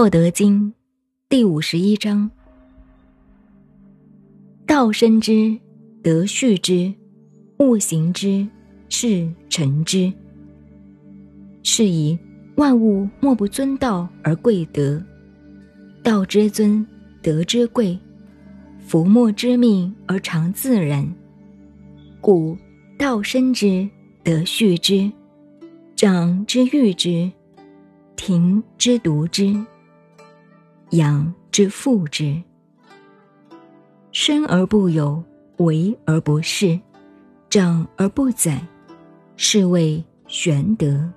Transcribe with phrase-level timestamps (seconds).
[0.00, 0.68] 道德经》
[1.28, 2.30] 第五十一章：
[4.66, 5.54] 道生之，
[6.02, 6.90] 德畜之，
[7.58, 8.48] 物行之，
[8.88, 10.10] 事成之。
[11.62, 12.18] 是以
[12.56, 15.04] 万物莫不尊道而贵德。
[16.02, 16.86] 道之尊，
[17.20, 17.98] 德之贵，
[18.78, 21.06] 夫莫之命而常自然。
[22.22, 22.56] 故
[22.98, 23.86] 道生之，
[24.24, 25.12] 德畜之，
[25.94, 27.30] 长之育之，
[28.16, 29.54] 庭之独之，
[30.90, 32.40] 养之覆之。
[34.12, 35.22] 生而不有，
[35.58, 36.80] 为而不恃，
[37.48, 38.60] 长而不宰，
[39.36, 41.08] 是谓玄德。